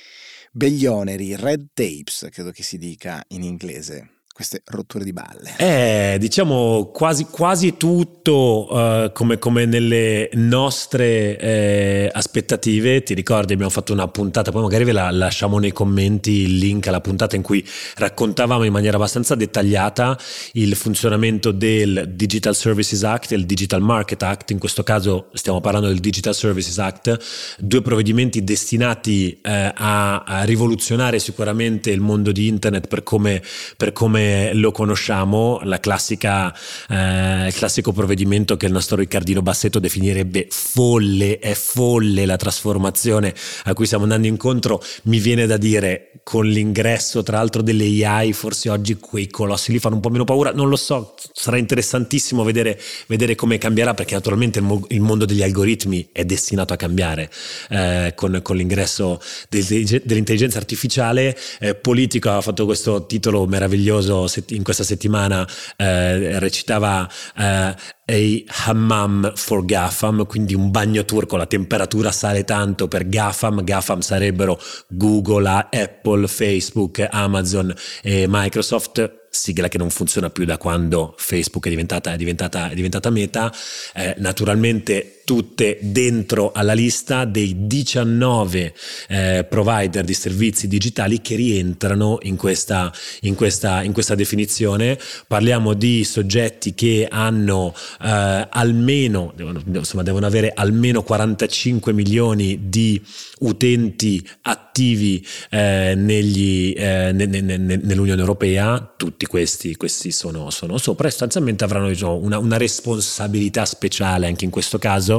begli 0.52 0.84
oneri, 0.84 1.34
red 1.34 1.68
tapes, 1.72 2.28
credo 2.30 2.50
che 2.50 2.62
si 2.62 2.76
dica 2.76 3.25
in 3.28 3.42
inglese. 3.42 4.22
Queste 4.32 4.62
rotture 4.64 5.04
di 5.04 5.12
balle? 5.12 5.54
Eh, 5.58 6.16
diciamo 6.18 6.90
quasi, 6.92 7.26
quasi 7.26 7.76
tutto 7.76 8.66
uh, 8.72 9.12
come, 9.12 9.38
come, 9.38 9.66
nelle 9.66 10.30
nostre 10.32 11.38
eh, 11.38 12.10
aspettative. 12.10 13.02
Ti 13.02 13.14
ricordi, 13.14 13.52
abbiamo 13.52 13.70
fatto 13.70 13.92
una 13.92 14.08
puntata, 14.08 14.50
poi 14.50 14.62
magari 14.62 14.84
ve 14.84 14.92
la 14.92 15.10
lasciamo 15.10 15.58
nei 15.58 15.72
commenti 15.72 16.30
il 16.30 16.56
link 16.56 16.86
alla 16.86 17.00
puntata 17.00 17.36
in 17.36 17.42
cui 17.42 17.66
raccontavamo 17.96 18.64
in 18.64 18.72
maniera 18.72 18.96
abbastanza 18.96 19.34
dettagliata 19.34 20.18
il 20.52 20.74
funzionamento 20.76 21.50
del 21.50 22.12
Digital 22.14 22.54
Services 22.54 23.04
Act 23.04 23.32
e 23.32 23.36
il 23.36 23.44
Digital 23.44 23.82
Market 23.82 24.22
Act. 24.22 24.50
In 24.50 24.58
questo 24.58 24.82
caso 24.82 25.28
stiamo 25.34 25.60
parlando 25.60 25.88
del 25.88 26.00
Digital 26.00 26.34
Services 26.34 26.78
Act, 26.78 27.18
due 27.58 27.82
provvedimenti 27.82 28.42
destinati 28.42 29.38
eh, 29.42 29.72
a, 29.74 30.22
a, 30.22 30.42
rivoluzionare 30.44 31.18
sicuramente 31.18 31.90
il 31.90 32.00
mondo 32.00 32.32
di 32.32 32.46
internet 32.46 32.88
per 32.88 33.02
come, 33.02 33.42
per 33.76 33.92
come 33.92 34.22
lo 34.55 34.73
conosciamo, 34.73 35.61
la 35.64 35.81
classica, 35.81 36.55
eh, 36.88 37.47
il 37.47 37.55
classico 37.55 37.93
provvedimento 37.93 38.57
che 38.57 38.67
il 38.67 38.73
nostro 38.73 38.97
Riccardino 38.97 39.43
Bassetto 39.43 39.79
definirebbe 39.79 40.47
folle, 40.50 41.38
è 41.38 41.55
folle 41.55 42.26
la 42.26 42.37
trasformazione 42.37 43.35
a 43.64 43.75
cui 43.75 43.87
stiamo 43.87 44.05
andando 44.05 44.26
incontro, 44.26 44.83
mi 45.05 45.19
viene 45.19 45.47
da 45.47 45.57
dire 45.57 46.12
con 46.25 46.47
l'ingresso 46.47 47.23
tra 47.23 47.38
l'altro 47.38 47.62
delle 47.62 47.85
AI, 48.05 48.33
forse 48.33 48.71
oggi 48.71 48.97
quei 48.97 49.29
colossi 49.29 49.73
lì 49.73 49.79
fanno 49.79 49.97
un 49.97 50.00
po' 50.00 50.11
meno 50.11 50.25
paura, 50.25 50.52
non 50.52 50.69
lo 50.69 50.76
so, 50.76 51.14
sarà 51.33 51.57
interessantissimo 51.57 52.45
vedere, 52.45 52.81
vedere 53.07 53.35
come 53.35 53.59
cambierà 53.59 53.95
perché 53.95 54.14
naturalmente 54.14 54.61
il, 54.61 54.64
mo- 54.64 54.85
il, 54.88 55.00
mondo 55.00 55.25
degli 55.25 55.43
algoritmi 55.43 56.09
è 56.12 56.25
destinato 56.25 56.73
a 56.73 56.76
cambiare 56.76 57.31
eh, 57.71 58.12
con, 58.14 58.38
con, 58.43 58.57
l'ingresso 58.57 59.21
dell'intelligenza 59.49 60.59
artificiale. 60.59 61.37
Eh, 61.59 61.75
Politico 61.75 62.31
ha 62.31 62.41
fatto 62.41 62.64
questo 62.64 63.07
titolo 63.07 63.47
meraviglioso 63.47 64.12
in 64.49 64.62
questa 64.62 64.85
settimana 64.85 65.47
eh, 65.76 66.38
recitava 66.38 67.09
eh, 67.37 67.75
a 68.04 68.45
hammam 68.66 69.33
for 69.35 69.64
GAFAM, 69.64 70.26
quindi 70.26 70.54
un 70.54 70.71
bagno 70.71 71.04
turco, 71.04 71.37
la 71.37 71.47
temperatura 71.47 72.12
sale 72.12 72.45
tanto 72.45 72.88
per 72.88 73.09
GAFAM, 73.09 73.64
GAFAM 73.64 74.00
sarebbero 74.00 74.61
Google, 74.88 75.69
Apple, 75.71 76.26
Facebook, 76.26 77.07
Amazon 77.11 77.75
e 78.02 78.26
Microsoft 78.28 79.21
sigla 79.33 79.69
che 79.69 79.78
non 79.78 79.88
funziona 79.88 80.28
più 80.28 80.45
da 80.45 80.59
quando 80.59 81.14
Facebook 81.16 81.66
è 81.66 81.71
diventata, 81.71 82.12
è 82.12 82.16
diventata, 82.16 82.69
è 82.69 82.75
diventata 82.75 83.09
meta, 83.09 83.50
eh, 83.95 84.14
naturalmente 84.19 85.22
tutte 85.25 85.79
dentro 85.81 86.52
alla 86.52 86.73
lista 86.73 87.25
dei 87.25 87.67
19 87.67 88.75
eh, 89.09 89.47
provider 89.49 90.05
di 90.05 90.14
servizi 90.14 90.69
digitali 90.69 91.21
che 91.21 91.37
rientrano 91.37 92.19
in 92.23 92.37
questa, 92.37 92.93
in 93.21 93.35
questa, 93.35 93.83
in 93.83 93.93
questa 93.93 94.14
definizione. 94.14 94.99
Parliamo 95.26 95.75
di 95.75 96.05
soggetti 96.05 96.75
che 96.75 97.07
hanno 97.11 97.75
eh, 98.02 98.49
almeno, 98.50 99.35
insomma, 99.73 100.02
devono 100.02 100.26
avere 100.26 100.52
almeno 100.55 101.02
45 101.02 101.93
milioni 101.93 102.69
di 102.69 103.00
utenti 103.43 104.26
attivi 104.43 105.25
eh, 105.50 105.95
negli, 105.97 106.75
eh, 106.76 107.12
ne, 107.12 107.26
ne, 107.26 107.41
ne, 107.41 107.57
nell'Unione 107.57 108.21
Europea, 108.21 108.95
tutti 108.97 109.26
questi, 109.26 109.76
questi 109.76 110.11
sono, 110.11 110.50
sono, 110.50 110.79
sopra 110.79 111.09
e 111.09 111.11
sostanzialmente 111.11 111.64
avranno 111.64 111.88
diciamo, 111.88 112.14
una, 112.17 112.38
una, 112.38 112.57
responsabilità 112.57 113.64
speciale 113.64 114.26
anche 114.26 114.45
in 114.45 114.50
questo 114.50 114.79
caso 114.79 115.12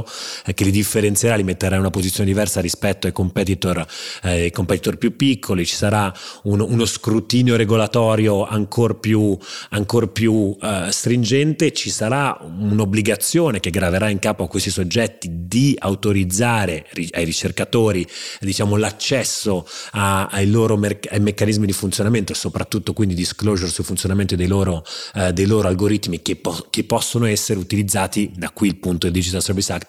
eh, 0.45 0.53
che 0.53 0.63
li 0.63 0.71
differenzierà, 0.71 1.35
li 1.35 1.43
metterà 1.43 1.75
in 1.75 1.81
una 1.81 1.89
posizione 1.89 2.25
diversa 2.25 2.61
rispetto 2.61 3.07
ai 3.07 3.13
competitor, 3.13 3.85
eh, 4.23 4.43
ai 4.43 4.51
competitor 4.51 4.97
più 4.97 5.15
piccoli, 5.15 5.65
ci 5.65 5.75
sarà 5.75 6.11
un, 6.43 6.61
uno 6.61 6.85
scrutinio 6.85 7.55
regolatorio 7.55 8.45
ancora 8.45 8.93
più, 8.93 9.37
ancor 9.69 10.11
più 10.11 10.55
eh, 10.61 10.87
stringente, 10.89 11.71
ci 11.71 11.89
sarà 11.89 12.37
un'obbligazione 12.41 13.59
che 13.59 13.69
graverà 13.69 14.09
in 14.09 14.19
capo 14.19 14.43
a 14.43 14.47
questi 14.47 14.69
soggetti 14.69 15.47
di 15.47 15.75
autorizzare 15.77 16.85
ai 17.11 17.25
ricercatori 17.25 18.07
diciamo, 18.39 18.77
l'accesso 18.77 19.67
a, 19.91 20.27
ai 20.27 20.49
loro 20.49 20.77
merc- 20.77 21.11
ai 21.11 21.19
meccanismi 21.19 21.65
di 21.65 21.73
funzionamento 21.73 22.31
e 22.31 22.35
soprattutto 22.35 22.93
quindi 22.93 23.15
disclosure 23.15 23.69
sul 23.69 23.85
funzionamento 23.85 24.35
dei 24.35 24.47
loro, 24.47 24.83
eh, 25.15 25.33
dei 25.33 25.45
loro 25.45 25.67
algoritmi 25.67 26.21
che, 26.21 26.35
po- 26.35 26.67
che, 26.69 26.83
possono 26.83 27.25
essere 27.25 27.59
utilizzati, 27.59 28.31
da 28.35 28.49
qui 28.51 28.67
il 28.69 28.77
punto 28.77 29.05
del 29.05 29.11
Digital 29.11 29.41
Service 29.41 29.71
Act, 29.71 29.82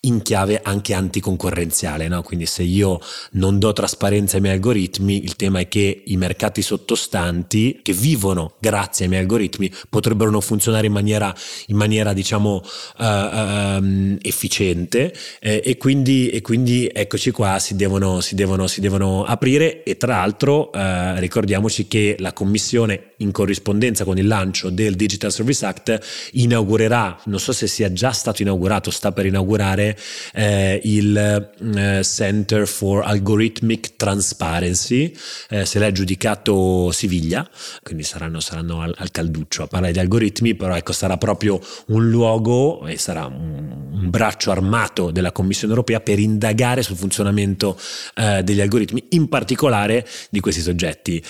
in 0.00 0.22
chiave 0.22 0.60
anche 0.62 0.94
anticoncorrenziale. 0.94 2.08
No? 2.08 2.22
Quindi 2.22 2.46
se 2.46 2.62
io 2.62 3.00
non 3.32 3.58
do 3.58 3.72
trasparenza 3.72 4.36
ai 4.36 4.42
miei 4.42 4.54
algoritmi, 4.54 5.22
il 5.22 5.36
tema 5.36 5.60
è 5.60 5.68
che 5.68 6.02
i 6.06 6.16
mercati 6.16 6.62
sottostanti 6.62 7.80
che 7.82 7.92
vivono 7.92 8.54
grazie 8.58 9.04
ai 9.04 9.10
miei 9.10 9.22
algoritmi 9.22 9.72
potrebbero 9.88 10.30
non 10.30 10.40
funzionare 10.40 10.86
in 10.86 10.92
maniera, 10.92 11.34
in 11.66 11.76
maniera 11.76 12.12
diciamo 12.12 12.62
uh, 12.98 13.04
um, 13.04 14.18
efficiente 14.22 15.14
eh, 15.40 15.62
e, 15.64 15.76
quindi, 15.76 16.30
e 16.30 16.40
quindi 16.40 16.90
eccoci 16.92 17.30
qua 17.30 17.58
si 17.58 17.76
devono, 17.76 18.20
si 18.20 18.34
devono, 18.34 18.66
si 18.66 18.80
devono 18.80 19.24
aprire 19.24 19.82
e 19.82 19.96
tra 19.96 20.16
l'altro 20.16 20.72
eh, 20.72 21.20
ricordiamoci 21.20 21.86
che 21.86 22.16
la 22.18 22.32
Commissione 22.32 23.07
in 23.18 23.32
corrispondenza 23.32 24.04
con 24.04 24.18
il 24.18 24.26
lancio 24.26 24.70
del 24.70 24.94
Digital 24.94 25.32
Service 25.32 25.64
Act 25.64 26.30
inaugurerà, 26.32 27.18
non 27.24 27.40
so 27.40 27.52
se 27.52 27.66
sia 27.66 27.92
già 27.92 28.12
stato 28.12 28.42
inaugurato, 28.42 28.90
sta 28.90 29.12
per 29.12 29.26
inaugurare 29.26 29.96
eh, 30.34 30.80
il 30.84 31.16
eh, 31.16 32.00
Center 32.02 32.66
for 32.66 33.02
Algorithmic 33.04 33.96
Transparency, 33.96 35.12
eh, 35.50 35.64
se 35.64 35.78
l'ha 35.78 35.90
giudicato 35.90 36.90
Siviglia, 36.92 37.48
quindi 37.82 38.02
saranno, 38.02 38.40
saranno 38.40 38.80
al, 38.80 38.94
al, 38.96 39.10
calduccio 39.10 39.64
a 39.64 39.66
parlare 39.66 39.92
di 39.92 39.98
algoritmi, 39.98 40.54
però 40.54 40.76
ecco 40.76 40.92
sarà 40.92 41.16
proprio 41.16 41.60
un 41.86 42.08
luogo 42.08 42.86
e 42.86 42.98
sarà 42.98 43.26
un, 43.26 43.88
un 43.92 44.10
braccio 44.10 44.50
armato 44.50 45.10
della 45.10 45.32
Commissione 45.32 45.72
europea 45.72 46.00
per 46.00 46.18
indagare 46.18 46.82
sul 46.82 46.96
funzionamento 46.96 47.78
eh, 48.14 48.42
degli 48.42 48.60
algoritmi, 48.60 49.04
in 49.10 49.28
particolare 49.28 50.06
di 50.30 50.40
questi 50.40 50.60
soggetti. 50.60 51.22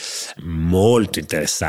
Molto 0.42 1.18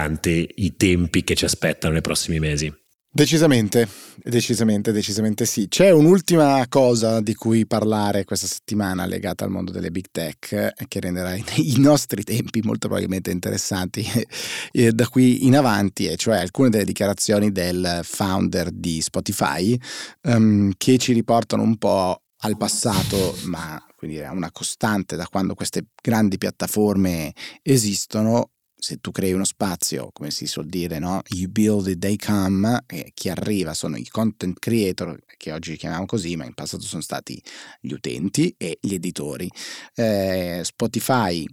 interessanti 0.09 0.49
i 0.57 0.75
tempi 0.75 1.23
che 1.23 1.35
ci 1.35 1.45
aspettano 1.45 1.93
nei 1.93 2.01
prossimi 2.01 2.39
mesi. 2.39 2.73
Decisamente, 3.11 3.89
decisamente, 4.17 4.91
decisamente 4.91 5.45
sì. 5.45 5.67
C'è 5.67 5.89
un'ultima 5.89 6.63
cosa 6.69 7.21
di 7.21 7.33
cui 7.33 7.65
parlare 7.65 8.23
questa 8.23 8.45
settimana 8.45 9.07
legata 9.07 9.43
al 9.43 9.49
mondo 9.49 9.71
delle 9.71 9.89
big 9.89 10.05
tech 10.11 10.73
che 10.87 10.99
renderà 10.99 11.33
i 11.35 11.75
nostri 11.77 12.23
tempi 12.23 12.61
molto 12.61 12.87
probabilmente 12.87 13.31
interessanti 13.31 14.05
da 14.91 15.07
qui 15.07 15.47
in 15.47 15.57
avanti, 15.57 16.05
e 16.07 16.17
cioè 16.17 16.37
alcune 16.37 16.69
delle 16.69 16.85
dichiarazioni 16.85 17.51
del 17.51 18.01
founder 18.03 18.69
di 18.71 19.01
Spotify 19.01 19.77
um, 20.23 20.71
che 20.77 20.99
ci 20.99 21.13
riportano 21.13 21.63
un 21.63 21.77
po' 21.77 22.21
al 22.41 22.57
passato, 22.57 23.35
ma 23.45 23.83
quindi 23.95 24.17
è 24.17 24.29
una 24.29 24.51
costante 24.51 25.15
da 25.15 25.25
quando 25.25 25.55
queste 25.55 25.87
grandi 25.99 26.37
piattaforme 26.37 27.33
esistono. 27.63 28.51
Se 28.81 28.97
tu 28.97 29.11
crei 29.11 29.33
uno 29.33 29.43
spazio, 29.43 30.09
come 30.13 30.31
si 30.31 30.47
suol 30.47 30.67
dire, 30.67 30.99
no? 30.99 31.21
You 31.31 31.49
build 31.49 31.87
it, 31.87 31.99
they 31.99 32.15
come, 32.15 32.83
e 32.87 33.11
chi 33.13 33.29
arriva 33.29 33.73
sono 33.73 33.97
i 33.97 34.07
content 34.07 34.57
creator, 34.57 35.19
che 35.35 35.51
oggi 35.51 35.75
chiamiamo 35.75 36.05
così, 36.05 36.37
ma 36.37 36.45
in 36.45 36.53
passato 36.53 36.83
sono 36.83 37.01
stati 37.01 37.41
gli 37.81 37.91
utenti 37.91 38.55
e 38.57 38.77
gli 38.79 38.93
editori. 38.93 39.51
Eh, 39.93 40.61
Spotify 40.63 41.45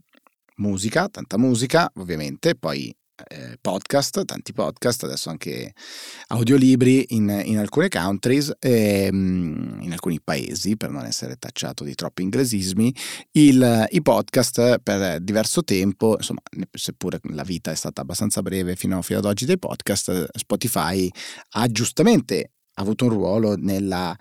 musica, 0.59 1.09
tanta 1.09 1.37
musica 1.37 1.91
ovviamente, 1.97 2.55
poi 2.55 2.95
eh, 3.29 3.57
podcast, 3.61 4.25
tanti 4.25 4.53
podcast, 4.53 5.05
adesso 5.05 5.31
anche 5.31 5.73
audiolibri 6.29 7.07
in, 7.09 7.43
in 7.45 7.59
alcune 7.59 7.89
countries, 7.89 8.53
ehm, 8.59 9.79
in 9.81 9.93
alcuni 9.93 10.21
paesi, 10.21 10.77
per 10.77 10.91
non 10.91 11.05
essere 11.05 11.37
tacciato 11.37 11.85
di 11.85 11.95
troppi 11.95 12.23
inglesismi, 12.23 12.95
il, 13.33 13.87
i 13.91 14.03
podcast 14.03 14.79
per 14.79 15.21
diverso 15.21 15.65
tempo, 15.65 16.17
insomma, 16.17 16.41
seppure 16.73 17.21
la 17.31 17.43
vita 17.43 17.71
è 17.71 17.75
stata 17.75 18.03
abbastanza 18.03 18.43
breve 18.43 18.77
fino, 18.77 19.01
fino 19.03 19.19
ad 19.19 19.25
oggi 19.25 19.47
dei 19.47 19.59
podcast, 19.59 20.29
Spotify 20.37 21.11
ha 21.51 21.67
giustamente 21.69 22.53
avuto 22.75 23.05
un 23.07 23.11
ruolo 23.11 23.57
nella 23.57 24.17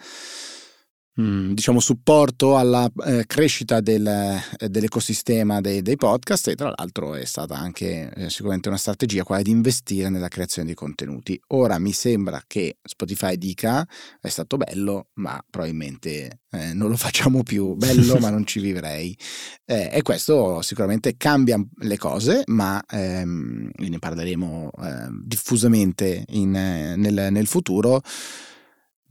Mm, 1.18 1.54
diciamo, 1.54 1.80
supporto 1.80 2.58
alla 2.58 2.92
eh, 3.06 3.24
crescita 3.26 3.80
del, 3.80 4.06
eh, 4.06 4.68
dell'ecosistema 4.68 5.62
dei, 5.62 5.82
dei, 5.82 5.96
podcast 5.96 6.50
e 6.50 6.56
tra 6.56 6.74
l'altro 6.76 7.16
è 7.16 7.24
stata 7.24 7.56
anche 7.56 8.12
eh, 8.14 8.30
sicuramente 8.30 8.68
una 8.68 8.78
strategia 8.78 9.24
quella 9.24 9.42
di 9.42 9.50
investire 9.50 10.10
nella 10.10 10.28
creazione 10.28 10.68
di 10.68 10.74
contenuti. 10.74 11.42
Ora 11.48 11.80
mi 11.80 11.94
sembra 11.94 12.44
che 12.46 12.80
Spotify 12.84 13.38
dica 13.38 13.88
è 14.20 14.28
stato 14.28 14.58
bello 14.58 15.08
ma 15.14 15.42
probabilmente 15.50 16.42
eh, 16.52 16.74
non 16.74 16.90
lo 16.90 16.98
facciamo 16.98 17.44
più, 17.44 17.76
bello 17.76 18.18
ma 18.18 18.30
non 18.30 18.46
ci 18.46 18.60
vivrei. 18.60 19.18
Eh, 19.68 19.90
e 19.92 20.04
questo 20.04 20.62
sicuramente 20.62 21.18
cambia 21.18 21.60
le 21.80 21.98
cose 21.98 22.44
ma 22.48 22.84
ehm, 22.88 23.72
ne 23.76 23.98
parleremo 23.98 24.70
ehm, 24.78 25.22
diffusamente 25.24 26.24
in, 26.30 26.52
nel, 26.52 27.28
nel 27.32 27.48
futuro 27.48 28.02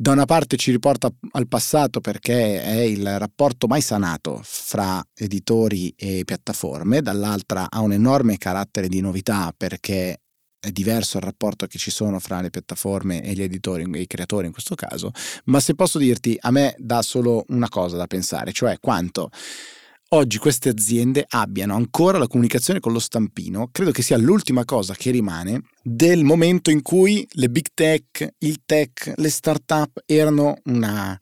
da 0.05 0.11
una 0.11 0.27
parte 0.27 0.59
ci 0.59 0.71
riporta 0.71 1.11
al 1.31 1.49
passato 1.49 2.03
perché 2.03 2.63
è 2.63 2.81
il 2.81 3.19
rapporto 3.19 3.67
mai 3.67 3.81
sanato 3.81 4.39
fra 4.43 5.03
editori 5.15 5.95
e 5.97 6.25
piattaforme, 6.27 7.01
dall'altra 7.01 7.71
ha 7.71 7.81
un 7.81 7.95
enorme 7.95 8.37
carattere 8.37 8.89
di 8.89 9.01
novità 9.01 9.55
perché 9.57 10.21
è 10.61 10.71
diverso 10.73 11.17
il 11.17 11.23
rapporto 11.23 11.65
che 11.65 11.79
ci 11.79 11.91
sono 11.91 12.19
fra 12.19 12.43
le 12.43 12.51
piattaforme 12.51 13.23
e 13.23 13.33
gli 13.33 13.41
editori 13.41 13.87
e 13.95 14.01
i 14.03 14.07
creatori 14.07 14.45
in 14.45 14.53
questo 14.53 14.75
caso, 14.75 15.11
ma 15.45 15.59
se 15.59 15.75
posso 15.75 15.97
dirti, 15.97 16.37
a 16.39 16.51
me 16.51 16.75
dà 16.77 17.01
solo 17.01 17.47
una 17.49 17.71
cosa 17.71 17.97
da 17.97 18.07
pensare, 18.07 18.53
cioè 18.53 18.79
quanto 18.81 19.31
oggi 20.11 20.39
queste 20.39 20.69
aziende 20.69 21.25
abbiano 21.29 21.75
ancora 21.75 22.19
la 22.19 22.27
comunicazione 22.27 22.81
con 22.81 22.93
lo 22.93 22.99
stampino, 22.99 23.69
credo 23.73 23.91
che 23.91 24.03
sia 24.03 24.17
l'ultima 24.17 24.65
cosa 24.65 24.95
che 24.95 25.11
rimane 25.11 25.63
del 25.83 26.25
momento 26.25 26.71
in 26.71 26.83
cui 26.83 27.27
le 27.33 27.49
big 27.49 27.67
tech, 27.75 28.35
il 28.39 28.63
tech, 28.65 29.13
le 29.17 29.31
start-up 29.31 30.03
erano 30.07 30.57
una 30.65 31.19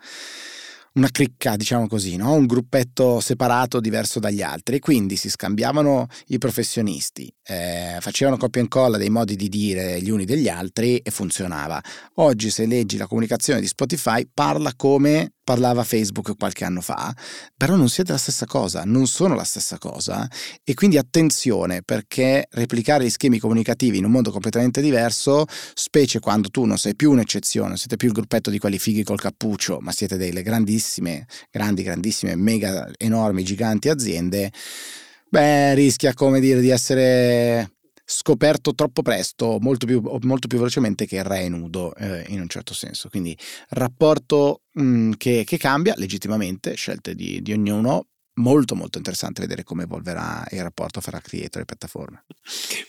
una 0.94 1.08
cricca, 1.10 1.56
diciamo 1.56 1.86
così, 1.86 2.16
no? 2.16 2.34
un 2.34 2.46
gruppetto 2.46 3.20
separato, 3.20 3.80
diverso 3.80 4.18
dagli 4.18 4.42
altri. 4.42 4.78
Quindi 4.78 5.16
si 5.16 5.30
scambiavano 5.30 6.06
i 6.28 6.38
professionisti, 6.38 7.32
eh, 7.44 7.96
facevano 8.00 8.36
copia 8.36 8.60
e 8.60 8.64
incolla 8.64 8.98
dei 8.98 9.10
modi 9.10 9.36
di 9.36 9.48
dire 9.48 10.00
gli 10.02 10.10
uni 10.10 10.24
degli 10.24 10.48
altri 10.48 10.98
e 10.98 11.10
funzionava. 11.10 11.80
Oggi, 12.14 12.50
se 12.50 12.66
leggi 12.66 12.96
la 12.96 13.06
comunicazione 13.06 13.60
di 13.60 13.66
Spotify, 13.66 14.28
parla 14.32 14.74
come 14.76 15.32
parlava 15.44 15.84
Facebook 15.84 16.36
qualche 16.36 16.64
anno 16.64 16.80
fa, 16.80 17.14
però 17.56 17.76
non 17.76 17.88
siete 17.88 18.12
la 18.12 18.18
stessa 18.18 18.46
cosa, 18.46 18.82
non 18.84 19.06
sono 19.06 19.34
la 19.34 19.44
stessa 19.44 19.78
cosa. 19.78 20.28
E 20.64 20.74
quindi 20.74 20.98
attenzione 20.98 21.82
perché 21.82 22.46
replicare 22.50 23.04
gli 23.04 23.10
schemi 23.10 23.38
comunicativi 23.38 23.98
in 23.98 24.04
un 24.04 24.10
mondo 24.10 24.30
completamente 24.30 24.80
diverso, 24.80 25.46
specie 25.74 26.20
quando 26.20 26.48
tu 26.48 26.64
non 26.64 26.78
sei 26.78 26.94
più 26.94 27.10
un'eccezione, 27.10 27.68
non 27.68 27.76
siete 27.76 27.96
più 27.96 28.08
il 28.08 28.14
gruppetto 28.14 28.50
di 28.50 28.58
quelli 28.58 28.78
fighi 28.78 29.02
col 29.02 29.20
cappuccio, 29.20 29.78
ma 29.80 29.92
siete 29.92 30.16
delle 30.16 30.42
grandissime, 30.42 31.26
grandi, 31.50 31.82
grandissime, 31.82 32.36
mega 32.36 32.88
enormi, 32.98 33.42
giganti 33.42 33.88
aziende, 33.88 34.52
beh, 35.28 35.74
rischia 35.74 36.14
come 36.14 36.40
dire 36.40 36.60
di 36.60 36.70
essere 36.70 37.70
scoperto 38.12 38.74
troppo 38.74 39.02
presto, 39.02 39.58
molto 39.60 39.86
più, 39.86 40.02
molto 40.22 40.46
più 40.46 40.58
velocemente 40.58 41.06
che 41.06 41.16
il 41.16 41.24
re 41.24 41.40
è 41.40 41.48
nudo 41.48 41.94
eh, 41.94 42.24
in 42.28 42.40
un 42.40 42.48
certo 42.48 42.74
senso. 42.74 43.08
Quindi 43.08 43.36
rapporto 43.70 44.62
mh, 44.72 44.82
mm, 44.82 45.12
che, 45.16 45.44
che, 45.46 45.56
cambia 45.56 45.94
legittimamente, 45.96 46.74
scelte 46.74 47.14
di, 47.14 47.40
di 47.40 47.52
ognuno, 47.52 48.08
molto 48.34 48.74
molto 48.74 48.96
interessante 48.96 49.42
vedere 49.42 49.62
come 49.62 49.82
evolverà 49.82 50.46
il 50.52 50.62
rapporto 50.62 51.00
fra 51.00 51.20
creator 51.20 51.62
e 51.62 51.64
piattaforme. 51.64 52.24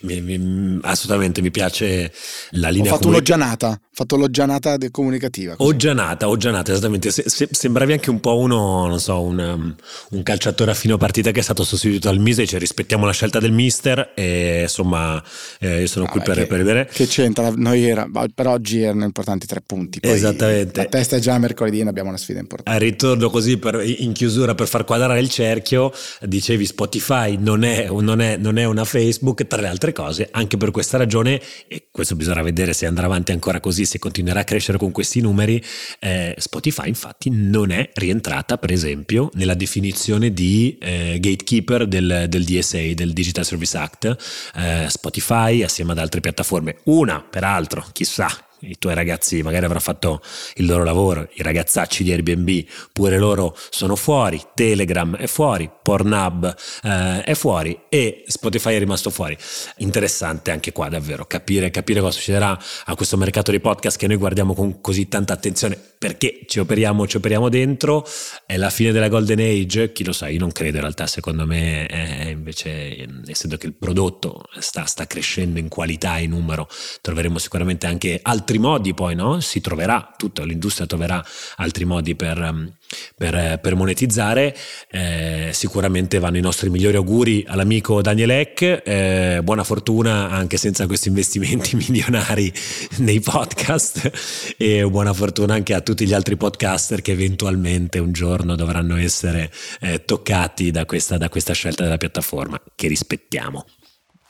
Mi, 0.01 0.21
mi, 0.21 0.79
assolutamente 0.83 1.41
mi 1.41 1.51
piace 1.51 2.13
la 2.51 2.69
linea. 2.69 2.91
Ho 2.91 2.95
fatto 2.95 3.07
comunica- 3.07 3.33
un'oggianata, 3.33 3.67
ho 3.67 3.89
fatto 3.91 4.15
l'oggianata 4.15 4.77
comunicativa. 4.91 5.55
Così. 5.55 5.69
Oggianata, 5.69 6.29
oggianata, 6.29 6.71
esattamente. 6.71 7.11
Se, 7.11 7.23
se, 7.27 7.49
sembravi 7.51 7.93
anche 7.93 8.09
un 8.09 8.19
po' 8.19 8.37
uno, 8.37 8.87
non 8.87 8.99
so, 8.99 9.21
un, 9.21 9.37
um, 9.39 9.75
un, 10.11 10.23
calciatore 10.23 10.71
a 10.71 10.73
fino 10.73 10.97
partita 10.97 11.31
che 11.31 11.39
è 11.39 11.43
stato 11.43 11.63
sostituito 11.63 12.07
al 12.07 12.19
Mise, 12.19 12.45
cioè 12.45 12.59
rispettiamo 12.59 13.05
la 13.05 13.11
scelta 13.11 13.39
del 13.39 13.51
mister 13.51 14.13
e 14.15 14.61
insomma 14.61 15.21
eh, 15.59 15.81
io 15.81 15.87
sono 15.87 16.05
Vabbè, 16.05 16.17
qui 16.17 16.25
per, 16.25 16.37
che, 16.41 16.47
per 16.47 16.57
vedere. 16.57 16.89
Che 16.91 17.05
c'entra? 17.05 17.51
Noi 17.55 17.83
era, 17.83 18.07
per 18.33 18.47
oggi 18.47 18.81
erano 18.81 19.03
importanti 19.03 19.45
tre 19.45 19.61
punti. 19.61 19.99
Poi 19.99 20.11
Esattamente. 20.11 20.81
La 20.81 20.87
testa 20.87 21.17
è 21.17 21.19
già 21.19 21.37
mercoledì 21.37 21.79
e 21.79 21.87
abbiamo 21.87 22.09
una 22.09 22.17
sfida 22.17 22.39
importante. 22.39 22.71
Al 22.71 22.79
ritorno 22.79 23.29
così 23.29 23.57
per, 23.57 23.83
in 23.83 24.13
chiusura 24.13 24.55
per 24.55 24.67
far 24.67 24.85
quadrare 24.85 25.19
il 25.19 25.29
cerchio, 25.33 25.91
dicevi 26.21 26.65
Spotify 26.65 27.37
non 27.39 27.63
è, 27.63 27.89
non, 27.89 28.21
è, 28.21 28.37
non 28.37 28.57
è, 28.57 28.65
una 28.65 28.85
Facebook, 28.85 29.47
tra 29.47 29.59
le 29.59 29.67
altre 29.67 29.91
cose, 29.91 30.29
anche 30.31 30.57
per 30.57 30.69
questa 30.71 30.97
ragione, 30.97 31.41
e 31.67 31.87
questo 31.91 32.15
bisogna 32.15 32.43
vedere 32.43 32.73
se 32.73 32.85
andrà 32.85 33.05
avanti 33.05 33.31
ancora 33.31 33.59
così, 33.59 33.85
se 33.85 33.97
continuerà 33.97 34.41
a 34.41 34.43
crescere 34.43 34.77
con 34.77 34.91
questi 34.91 35.21
numeri, 35.21 35.61
eh, 35.99 36.35
Spotify 36.37 36.87
infatti 36.87 37.29
non 37.31 37.71
è 37.71 37.89
rientrata, 37.95 38.57
per 38.57 38.71
esempio, 38.71 39.29
nella 39.33 39.55
definizione 39.55 40.31
di 40.31 40.77
eh, 40.79 41.17
gatekeeper 41.19 41.87
del, 41.87 42.25
del, 42.29 42.43
DSA, 42.43 42.93
del 42.93 43.11
Digital 43.11 43.43
Service 43.43 43.77
Act. 43.77 44.15
Eh, 44.55 44.85
Spotify, 44.87 45.63
assieme 45.63 45.93
ad 45.93 45.97
altre 45.97 46.19
piattaforme, 46.21 46.77
una 46.83 47.21
peraltro, 47.21 47.85
chissà 47.91 48.29
i 48.63 48.77
tuoi 48.77 48.95
ragazzi 48.95 49.41
magari 49.41 49.65
avranno 49.65 49.81
fatto 49.81 50.21
il 50.55 50.65
loro 50.65 50.83
lavoro, 50.83 51.27
i 51.33 51.43
ragazzacci 51.43 52.03
di 52.03 52.11
Airbnb 52.11 52.65
pure 52.91 53.17
loro 53.17 53.55
sono 53.69 53.95
fuori, 53.95 54.41
Telegram 54.53 55.15
è 55.17 55.27
fuori, 55.27 55.69
Pornhub 55.81 56.55
eh, 56.83 57.23
è 57.23 57.33
fuori 57.33 57.77
e 57.89 58.23
Spotify 58.27 58.75
è 58.75 58.79
rimasto 58.79 59.09
fuori. 59.09 59.37
Interessante 59.77 60.51
anche 60.51 60.71
qua 60.71 60.89
davvero 60.89 61.25
capire, 61.25 61.69
capire 61.71 61.99
cosa 61.99 62.17
succederà 62.17 62.57
a 62.85 62.95
questo 62.95 63.17
mercato 63.17 63.51
di 63.51 63.59
podcast 63.59 63.97
che 63.97 64.07
noi 64.07 64.17
guardiamo 64.17 64.53
con 64.53 64.81
così 64.81 65.07
tanta 65.07 65.33
attenzione 65.33 65.77
perché 66.03 66.41
ci 66.47 66.59
operiamo, 66.59 67.07
ci 67.07 67.15
operiamo 67.15 67.47
dentro, 67.47 68.05
è 68.45 68.57
la 68.57 68.69
fine 68.69 68.91
della 68.91 69.07
golden 69.07 69.39
age, 69.39 69.93
chi 69.93 70.03
lo 70.03 70.11
sa, 70.11 70.27
io 70.27 70.39
non 70.39 70.51
credo 70.51 70.75
in 70.75 70.81
realtà, 70.81 71.07
secondo 71.07 71.45
me 71.45 71.85
è 71.85 72.27
invece 72.27 73.07
essendo 73.25 73.55
che 73.55 73.67
il 73.67 73.73
prodotto 73.73 74.43
sta, 74.59 74.83
sta 74.83 75.07
crescendo 75.07 75.59
in 75.59 75.69
qualità 75.69 76.17
e 76.17 76.27
numero, 76.27 76.67
troveremo 76.99 77.37
sicuramente 77.37 77.87
anche 77.87 78.19
altri 78.21 78.52
altri 78.53 78.59
modi 78.59 78.93
poi, 78.93 79.15
no? 79.15 79.39
Si 79.39 79.61
troverà, 79.61 80.13
tutta 80.15 80.43
l'industria 80.43 80.85
troverà 80.85 81.23
altri 81.57 81.85
modi 81.85 82.15
per, 82.15 82.37
um, 82.37 82.71
per, 83.15 83.59
per 83.59 83.75
monetizzare. 83.75 84.55
Eh, 84.89 85.49
sicuramente 85.53 86.19
vanno 86.19 86.37
i 86.37 86.41
nostri 86.41 86.69
migliori 86.69 86.97
auguri 86.97 87.43
all'amico 87.47 88.01
Daniel 88.01 88.31
Eck, 88.31 88.81
eh, 88.85 89.39
buona 89.43 89.63
fortuna 89.63 90.29
anche 90.29 90.57
senza 90.57 90.85
questi 90.85 91.07
investimenti 91.07 91.75
milionari 91.87 92.53
nei 92.97 93.19
podcast 93.19 94.55
e 94.57 94.85
buona 94.87 95.13
fortuna 95.13 95.53
anche 95.55 95.73
a 95.73 95.81
tutti 95.81 96.05
gli 96.05 96.13
altri 96.13 96.35
podcaster 96.37 97.01
che 97.01 97.13
eventualmente 97.13 97.99
un 97.99 98.11
giorno 98.11 98.55
dovranno 98.55 98.97
essere 98.97 99.51
eh, 99.81 100.05
toccati 100.05 100.71
da 100.71 100.85
questa, 100.85 101.17
da 101.17 101.29
questa 101.29 101.53
scelta 101.53 101.83
della 101.83 101.97
piattaforma 101.97 102.61
che 102.75 102.87
rispettiamo. 102.87 103.65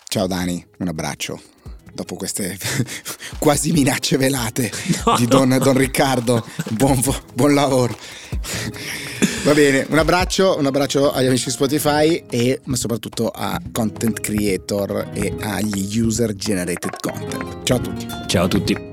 Ciao 0.07 0.27
Dani, 0.27 0.63
un 0.77 0.88
abbraccio 0.88 1.41
dopo 1.93 2.15
queste 2.15 2.58
quasi 3.39 3.71
minacce 3.71 4.17
velate 4.17 4.71
no, 5.06 5.15
di 5.17 5.25
Don, 5.25 5.58
Don 5.62 5.77
Riccardo. 5.77 6.45
Buon, 6.69 7.01
buon, 7.34 7.53
lavoro. 7.53 7.95
Va 9.43 9.53
bene, 9.53 9.86
un 9.89 9.97
abbraccio, 9.97 10.58
un 10.58 10.65
abbraccio 10.65 11.12
agli 11.12 11.27
amici 11.27 11.49
Spotify 11.49 12.23
e 12.29 12.62
ma 12.65 12.75
soprattutto 12.75 13.29
a 13.29 13.60
content 13.71 14.19
creator 14.19 15.10
e 15.13 15.34
agli 15.41 15.99
user 15.99 16.34
generated 16.34 16.97
content. 16.99 17.63
Ciao 17.63 17.77
a 17.77 17.82
tutti. 17.82 18.08
Ciao 18.27 18.45
a 18.45 18.47
tutti. 18.47 18.92